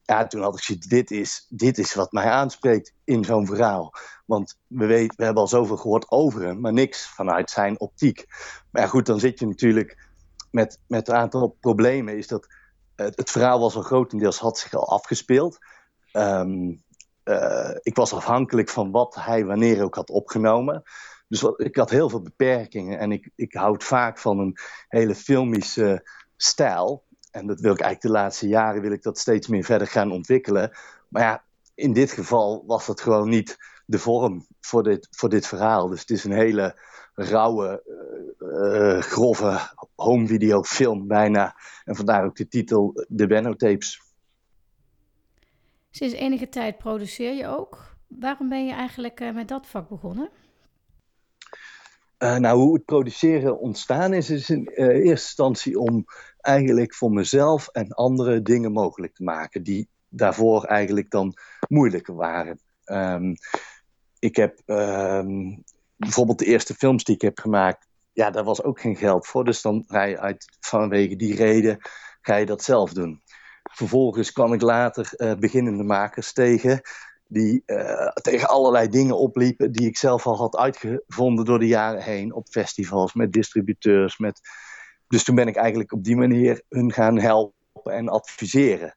ja, 0.07 0.27
toen 0.27 0.43
had 0.43 0.57
ik 0.57 0.63
zoiets, 0.63 0.87
dit 0.87 1.11
is, 1.11 1.47
dit 1.49 1.79
is 1.79 1.95
wat 1.95 2.13
mij 2.13 2.31
aanspreekt 2.31 2.93
in 3.05 3.25
zo'n 3.25 3.47
verhaal. 3.47 3.93
Want 4.27 4.59
we, 4.67 4.87
weten, 4.87 5.17
we 5.17 5.25
hebben 5.25 5.43
al 5.43 5.49
zoveel 5.49 5.77
gehoord 5.77 6.11
over 6.11 6.43
hem, 6.43 6.61
maar 6.61 6.73
niks 6.73 7.07
vanuit 7.07 7.51
zijn 7.51 7.81
optiek. 7.81 8.27
Maar 8.71 8.89
goed, 8.89 9.07
dan 9.07 9.21
zit 9.21 9.39
je 9.39 9.47
natuurlijk 9.47 10.09
met, 10.51 10.81
met 10.87 11.09
een 11.09 11.15
aantal 11.15 11.57
problemen. 11.61 12.17
Is 12.17 12.27
dat 12.27 12.47
het, 12.95 13.17
het 13.17 13.31
verhaal 13.31 13.61
was 13.61 13.77
al 13.77 13.83
grotendeels, 13.83 14.39
had 14.39 14.59
zich 14.59 14.75
al 14.75 14.89
afgespeeld. 14.89 15.59
Um, 16.13 16.85
uh, 17.25 17.71
ik 17.83 17.97
was 17.97 18.13
afhankelijk 18.13 18.69
van 18.69 18.91
wat 18.91 19.15
hij 19.15 19.45
wanneer 19.45 19.83
ook 19.83 19.95
had 19.95 20.11
opgenomen. 20.11 20.83
Dus 21.29 21.43
ik 21.57 21.77
had 21.77 21.91
heel 21.91 22.09
veel 22.09 22.23
beperkingen 22.23 22.99
en 22.99 23.13
ik, 23.13 23.31
ik 23.35 23.55
houd 23.55 23.85
vaak 23.85 24.19
van 24.19 24.39
een 24.39 24.57
hele 24.89 25.15
filmische 25.15 26.11
stijl. 26.37 27.05
En 27.37 27.47
dat 27.47 27.61
wil 27.61 27.73
ik 27.73 27.81
eigenlijk 27.81 28.15
de 28.15 28.21
laatste 28.21 28.49
jaren 28.49 28.83
wil 28.83 28.93
ik 28.93 29.03
dat 29.03 29.19
steeds 29.19 29.47
meer 29.47 29.65
verder 29.65 29.87
gaan 29.87 30.13
ontwikkelen. 30.13 30.71
Maar 31.09 31.23
ja, 31.23 31.45
in 31.75 31.93
dit 31.93 32.13
geval 32.13 32.65
was 32.67 32.87
dat 32.87 33.01
gewoon 33.01 33.29
niet 33.29 33.57
de 33.87 33.99
vorm 33.99 34.47
voor 34.61 34.83
dit, 34.83 35.09
voor 35.11 35.29
dit 35.29 35.47
verhaal. 35.47 35.89
Dus 35.89 36.01
het 36.01 36.11
is 36.11 36.25
een 36.25 36.33
hele 36.33 36.81
rauwe, 37.15 37.83
uh, 38.39 39.01
grove 39.01 39.59
home 39.95 40.27
video 40.27 40.63
film 40.63 41.07
bijna. 41.07 41.57
En 41.85 41.97
vandaar 41.97 42.25
ook 42.25 42.37
de 42.37 42.49
titel 42.49 43.05
De 43.09 43.27
Benno 43.27 43.55
Tapes. 43.55 44.01
Sinds 45.91 46.15
enige 46.15 46.49
tijd 46.49 46.79
produceer 46.79 47.35
je 47.35 47.47
ook. 47.47 47.97
Waarom 48.07 48.49
ben 48.49 48.67
je 48.67 48.73
eigenlijk 48.73 49.21
uh, 49.21 49.35
met 49.35 49.49
dat 49.49 49.67
vak 49.67 49.89
begonnen? 49.89 50.31
Uh, 52.19 52.37
nou, 52.37 52.59
hoe 52.59 52.75
het 52.75 52.85
produceren 52.85 53.59
ontstaan 53.59 54.13
is, 54.13 54.31
is 54.31 54.51
in 54.51 54.67
eerste 54.67 55.03
instantie 55.03 55.79
om 55.79 56.07
eigenlijk 56.47 56.95
voor 56.95 57.11
mezelf 57.11 57.69
en 57.69 57.93
anderen 57.93 58.45
dingen 58.45 58.73
mogelijk 58.73 59.15
te 59.15 59.23
maken 59.23 59.63
die 59.63 59.89
daarvoor 60.09 60.65
eigenlijk 60.65 61.11
dan 61.11 61.35
moeilijker 61.69 62.15
waren. 62.15 62.61
Um, 62.85 63.35
ik 64.19 64.37
heb 64.37 64.63
um, 64.67 65.65
bijvoorbeeld 65.97 66.39
de 66.39 66.45
eerste 66.45 66.75
films 66.75 67.05
die 67.05 67.15
ik 67.15 67.21
heb 67.21 67.39
gemaakt, 67.39 67.87
ja, 68.13 68.31
daar 68.31 68.45
was 68.45 68.63
ook 68.63 68.81
geen 68.81 68.97
geld 68.97 69.27
voor. 69.27 69.45
Dus 69.45 69.63
dan 69.63 69.85
ga 69.87 70.03
je 70.03 70.19
uit, 70.19 70.57
vanwege 70.61 71.17
die 71.17 71.35
reden, 71.35 71.79
ga 72.21 72.37
je 72.37 72.47
dat 72.47 72.63
zelf 72.63 72.93
doen. 72.93 73.23
Vervolgens 73.63 74.33
kwam 74.33 74.53
ik 74.53 74.61
later 74.61 75.13
uh, 75.17 75.35
beginnende 75.35 75.83
makers 75.83 76.33
tegen 76.33 76.81
die 77.29 77.63
uh, 77.67 78.09
tegen 78.09 78.49
allerlei 78.49 78.89
dingen 78.89 79.19
opliepen 79.19 79.73
die 79.73 79.87
ik 79.87 79.97
zelf 79.97 80.27
al 80.27 80.37
had 80.37 80.57
uitgevonden 80.57 81.45
door 81.45 81.59
de 81.59 81.67
jaren 81.67 82.03
heen 82.03 82.33
op 82.33 82.49
festivals, 82.49 83.15
met 83.15 83.33
distributeurs. 83.33 84.19
Met... 84.19 84.41
Dus 85.09 85.25
toen 85.25 85.35
ben 85.35 85.49
ik 85.49 85.57
eigenlijk 85.57 85.93
op 85.93 86.05
die 86.05 86.17
manier 86.17 86.63
hun 86.69 86.93
gaan 86.93 87.19
helpen 87.19 87.55
en 87.85 88.09
adviseren. 88.09 88.95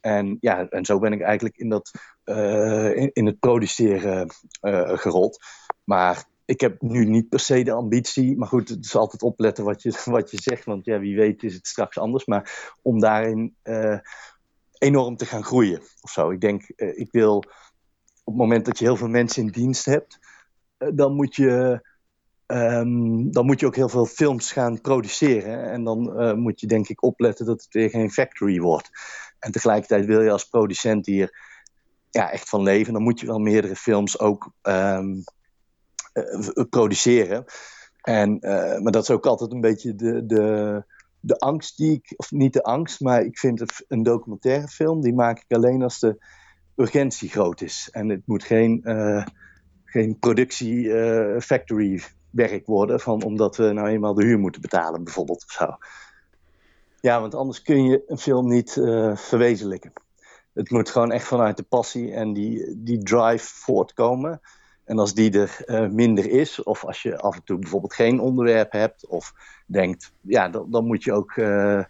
En 0.00 0.36
ja, 0.40 0.68
en 0.68 0.84
zo 0.84 0.98
ben 0.98 1.12
ik 1.12 1.20
eigenlijk 1.20 1.56
in, 1.56 1.68
dat, 1.68 1.90
uh, 2.24 2.96
in, 2.96 3.26
het 3.26 3.38
produceren 3.38 4.28
uh, 4.62 4.98
gerold. 4.98 5.38
Maar 5.84 6.24
ik 6.44 6.60
heb 6.60 6.80
nu 6.80 7.04
niet 7.04 7.28
per 7.28 7.40
se 7.40 7.62
de 7.62 7.72
ambitie. 7.72 8.36
Maar 8.36 8.48
goed, 8.48 8.68
het 8.68 8.84
is 8.84 8.96
altijd 8.96 9.22
opletten 9.22 9.64
wat 9.64 9.82
je, 9.82 10.00
wat 10.04 10.30
je 10.30 10.38
zegt. 10.42 10.64
Want 10.64 10.84
ja, 10.84 10.98
wie 10.98 11.16
weet 11.16 11.42
is 11.42 11.54
het 11.54 11.66
straks 11.66 11.98
anders. 11.98 12.24
Maar 12.24 12.74
om 12.82 13.00
daarin 13.00 13.54
enorm 14.78 15.16
te 15.16 15.26
gaan 15.26 15.44
groeien 15.44 15.80
of 16.00 16.10
zo. 16.10 16.30
Ik 16.30 16.40
denk, 16.40 16.62
ik 16.76 17.08
wil 17.10 17.44
op 18.30 18.36
het 18.36 18.48
moment 18.48 18.64
dat 18.64 18.78
je 18.78 18.84
heel 18.84 18.96
veel 18.96 19.08
mensen 19.08 19.42
in 19.42 19.48
dienst 19.48 19.84
hebt, 19.84 20.18
eh, 20.76 20.88
dan 20.94 21.14
moet 21.14 21.36
je, 21.36 21.80
um, 22.50 23.32
dan 23.32 23.46
moet 23.46 23.60
je 23.60 23.66
ook 23.66 23.76
heel 23.76 23.88
veel 23.88 24.06
films 24.06 24.52
gaan 24.52 24.80
produceren. 24.80 25.70
En 25.70 25.84
dan 25.84 26.20
uh, 26.20 26.34
moet 26.34 26.60
je 26.60 26.66
denk 26.66 26.88
ik 26.88 27.02
opletten 27.02 27.46
dat 27.46 27.62
het 27.62 27.72
weer 27.72 27.90
geen 27.90 28.10
factory 28.10 28.60
wordt. 28.60 28.90
En 29.38 29.52
tegelijkertijd 29.52 30.06
wil 30.06 30.20
je 30.20 30.30
als 30.30 30.44
producent 30.44 31.06
hier 31.06 31.48
ja, 32.10 32.30
echt 32.30 32.48
van 32.48 32.62
leven. 32.62 32.92
Dan 32.92 33.02
moet 33.02 33.20
je 33.20 33.26
wel 33.26 33.38
meerdere 33.38 33.76
films 33.76 34.18
ook 34.18 34.52
um, 34.62 35.24
uh, 36.14 36.64
produceren. 36.70 37.44
En, 38.00 38.38
uh, 38.40 38.78
maar 38.78 38.92
dat 38.92 39.02
is 39.02 39.10
ook 39.10 39.26
altijd 39.26 39.52
een 39.52 39.60
beetje 39.60 39.94
de, 39.94 40.26
de, 40.26 40.84
de 41.20 41.38
angst 41.38 41.76
die 41.76 41.92
ik, 41.92 42.12
of 42.16 42.30
niet 42.30 42.52
de 42.52 42.62
angst, 42.62 43.00
maar 43.00 43.22
ik 43.24 43.38
vind 43.38 43.84
een 43.88 44.02
documentaire 44.02 44.68
film, 44.68 45.00
die 45.00 45.14
maak 45.14 45.38
ik 45.38 45.56
alleen 45.56 45.82
als 45.82 45.98
de 45.98 46.24
urgentie 46.76 47.28
groot 47.28 47.60
is. 47.60 47.88
En 47.92 48.08
het 48.08 48.26
moet 48.26 48.44
geen, 48.44 48.82
geen 49.84 50.18
productie 50.18 50.90
factory 51.40 52.02
werk 52.30 52.66
worden, 52.66 53.00
van, 53.00 53.22
omdat 53.22 53.56
we 53.56 53.72
nou 53.72 53.88
eenmaal 53.88 54.14
de 54.14 54.24
huur 54.24 54.38
moeten 54.38 54.60
betalen, 54.60 55.04
bijvoorbeeld. 55.04 55.44
Of 55.44 55.52
zo. 55.52 55.76
Ja, 57.00 57.20
want 57.20 57.34
anders 57.34 57.62
kun 57.62 57.84
je 57.84 58.02
een 58.06 58.18
film 58.18 58.48
niet 58.48 58.76
uh, 58.76 59.16
verwezenlijken. 59.16 59.92
Het 60.52 60.70
moet 60.70 60.90
gewoon 60.90 61.12
echt 61.12 61.26
vanuit 61.26 61.56
de 61.56 61.62
passie 61.62 62.12
en 62.12 62.32
die, 62.32 62.82
die 62.82 63.02
drive 63.02 63.54
voortkomen. 63.54 64.40
En 64.84 64.98
als 64.98 65.14
die 65.14 65.38
er 65.38 65.62
uh, 65.66 65.88
minder 65.88 66.30
is, 66.30 66.62
of 66.62 66.84
als 66.84 67.02
je 67.02 67.18
af 67.18 67.34
en 67.34 67.44
toe 67.44 67.58
bijvoorbeeld 67.58 67.94
geen 67.94 68.20
onderwerp 68.20 68.72
hebt, 68.72 69.06
of 69.06 69.32
denkt, 69.66 70.12
ja, 70.20 70.48
dan, 70.48 70.70
dan 70.70 70.86
moet, 70.86 71.04
je 71.04 71.12
ook, 71.12 71.36
uh, 71.36 71.84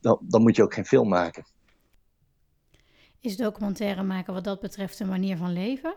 dan, 0.00 0.18
dan 0.22 0.42
moet 0.42 0.56
je 0.56 0.62
ook 0.62 0.74
geen 0.74 0.86
film 0.86 1.08
maken. 1.08 1.44
Is 3.20 3.36
documentaire 3.36 4.02
maken 4.02 4.34
wat 4.34 4.44
dat 4.44 4.60
betreft 4.60 5.00
een 5.00 5.08
manier 5.08 5.36
van 5.36 5.52
leven? 5.52 5.94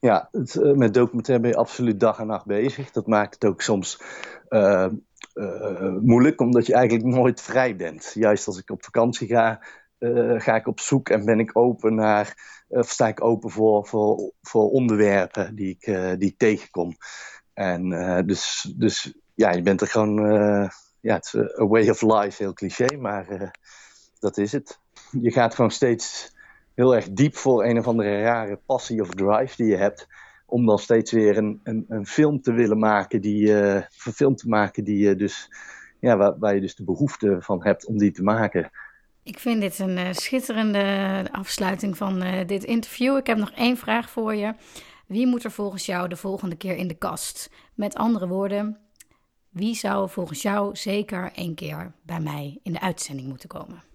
Ja, 0.00 0.28
uh, 0.32 0.72
met 0.72 0.94
documentaire 0.94 1.42
ben 1.42 1.52
je 1.52 1.56
absoluut 1.56 2.00
dag 2.00 2.18
en 2.18 2.26
nacht 2.26 2.46
bezig. 2.46 2.90
Dat 2.90 3.06
maakt 3.06 3.34
het 3.34 3.44
ook 3.44 3.62
soms 3.62 4.02
uh, 4.48 4.88
moeilijk, 6.00 6.40
omdat 6.40 6.66
je 6.66 6.74
eigenlijk 6.74 7.06
nooit 7.16 7.40
vrij 7.40 7.76
bent. 7.76 8.10
Juist 8.14 8.46
als 8.46 8.58
ik 8.58 8.70
op 8.70 8.84
vakantie 8.84 9.28
ga, 9.28 9.62
ga 10.38 10.56
ik 10.56 10.66
op 10.66 10.80
zoek 10.80 11.08
en 11.08 11.24
ben 11.24 11.40
ik 11.40 11.56
open 11.56 11.94
naar, 11.94 12.34
of 12.68 12.90
sta 12.90 13.08
ik 13.08 13.24
open 13.24 13.50
voor, 13.50 13.86
voor, 13.86 14.32
voor 14.42 14.70
onderwerpen 14.70 15.54
die 15.54 15.78
ik, 15.78 16.18
die 16.20 16.34
tegenkom. 16.36 16.96
En 17.54 17.88
dus, 18.26 18.72
dus 18.76 19.14
ja, 19.34 19.50
je 19.50 19.62
bent 19.62 19.80
er 19.80 19.86
gewoon, 19.86 20.14
ja, 21.00 21.14
het 21.14 21.24
is 21.24 21.34
a 21.34 21.66
way 21.66 21.88
of 21.88 22.02
life, 22.02 22.42
heel 22.42 22.52
cliché, 22.52 22.96
maar 22.96 23.52
dat 24.18 24.38
is 24.38 24.52
het. 24.52 24.80
Je 25.20 25.30
gaat 25.30 25.54
gewoon 25.54 25.70
steeds 25.70 26.36
heel 26.78 26.94
erg 26.94 27.10
diep 27.10 27.36
voor 27.36 27.64
een 27.64 27.78
of 27.78 27.86
andere 27.86 28.22
rare 28.22 28.60
passie 28.66 29.00
of 29.00 29.08
drive 29.08 29.56
die 29.56 29.66
je 29.66 29.76
hebt. 29.76 30.06
Om 30.46 30.66
dan 30.66 30.78
steeds 30.78 31.12
weer 31.12 31.36
een, 31.36 31.60
een, 31.62 31.84
een 31.88 32.06
film 32.06 32.40
te 32.40 32.52
willen 32.52 32.78
maken, 32.78 33.20
die, 33.20 33.46
uh, 33.46 33.74
een 33.74 34.12
film 34.14 34.36
te 34.36 34.48
maken 34.48 34.84
die 34.84 34.98
je 34.98 35.16
dus, 35.16 35.50
ja, 36.00 36.16
waar, 36.16 36.38
waar, 36.38 36.54
je 36.54 36.60
dus 36.60 36.74
de 36.74 36.84
behoefte 36.84 37.36
van 37.40 37.64
hebt 37.64 37.86
om 37.86 37.98
die 37.98 38.10
te 38.10 38.22
maken. 38.22 38.70
Ik 39.22 39.38
vind 39.38 39.60
dit 39.60 39.78
een 39.78 39.98
uh, 39.98 40.12
schitterende 40.12 41.26
afsluiting 41.30 41.96
van 41.96 42.24
dit 42.46 42.64
interview. 42.64 43.16
Ik 43.16 43.26
heb 43.26 43.38
nog 43.38 43.50
één 43.50 43.76
vraag 43.76 44.10
voor 44.10 44.34
je. 44.34 44.54
Wie 45.06 45.26
moet 45.26 45.44
er 45.44 45.50
volgens 45.50 45.86
jou 45.86 46.08
de 46.08 46.16
volgende 46.16 46.56
keer 46.56 46.76
in 46.76 46.88
de 46.88 46.98
kast? 46.98 47.50
Met 47.74 47.94
andere 47.94 48.28
woorden, 48.28 48.78
wie 49.48 49.74
zou 49.74 50.10
volgens 50.10 50.42
jou 50.42 50.76
zeker 50.76 51.32
één 51.34 51.54
keer 51.54 51.92
bij 52.02 52.20
mij 52.20 52.58
in 52.62 52.72
de 52.72 52.80
uitzending 52.80 53.28
moeten 53.28 53.48
komen? 53.48 53.87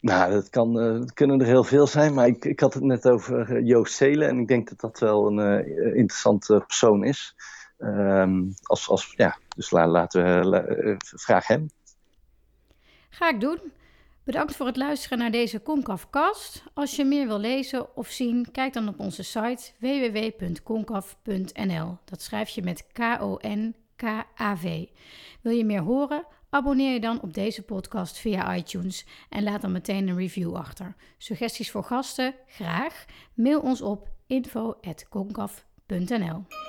Nou, 0.00 0.32
dat, 0.32 0.50
kan, 0.50 0.78
uh, 0.78 1.02
kunnen 1.14 1.40
er 1.40 1.46
heel 1.46 1.64
veel 1.64 1.86
zijn, 1.86 2.14
maar 2.14 2.26
ik, 2.26 2.44
ik 2.44 2.60
had 2.60 2.74
het 2.74 2.82
net 2.82 3.08
over 3.08 3.50
uh, 3.50 3.66
Joost 3.66 3.94
Zelen 3.94 4.28
en 4.28 4.38
ik 4.38 4.48
denk 4.48 4.68
dat 4.68 4.80
dat 4.80 4.98
wel 4.98 5.26
een 5.26 5.38
uh, 5.38 5.86
interessante 5.96 6.64
persoon 6.66 7.04
is. 7.04 7.34
Um, 7.78 8.54
als, 8.62 8.88
als, 8.88 9.12
ja, 9.16 9.38
dus 9.56 9.70
la, 9.70 9.86
laten 9.86 10.24
we 10.24 10.44
la, 10.48 10.64
vraag 10.98 11.46
hem. 11.46 11.70
Ga 13.10 13.28
ik 13.28 13.40
doen. 13.40 13.58
Bedankt 14.24 14.56
voor 14.56 14.66
het 14.66 14.76
luisteren 14.76 15.18
naar 15.18 15.30
deze 15.30 15.62
Concavcast. 15.62 16.64
Als 16.74 16.96
je 16.96 17.04
meer 17.04 17.26
wil 17.26 17.38
lezen 17.38 17.96
of 17.96 18.08
zien, 18.08 18.50
kijk 18.52 18.72
dan 18.72 18.88
op 18.88 19.00
onze 19.00 19.22
site 19.22 19.72
www.concav.nl. 19.78 20.98
Dat 22.04 22.22
schrijf 22.22 22.48
je 22.48 22.62
met 22.62 22.86
K-O-N-K-A-V. 22.92 24.84
Wil 25.40 25.52
je 25.52 25.64
meer 25.64 25.82
horen? 25.82 26.24
Abonneer 26.50 26.92
je 26.92 27.00
dan 27.00 27.20
op 27.20 27.34
deze 27.34 27.62
podcast 27.62 28.18
via 28.18 28.56
iTunes 28.56 29.06
en 29.28 29.42
laat 29.42 29.60
dan 29.60 29.72
meteen 29.72 30.08
een 30.08 30.16
review 30.16 30.54
achter. 30.54 30.94
Suggesties 31.18 31.70
voor 31.70 31.84
gasten? 31.84 32.34
Graag. 32.46 33.04
Mail 33.34 33.60
ons 33.60 33.82
op 33.82 34.08
info.concaf.nl 34.26 36.67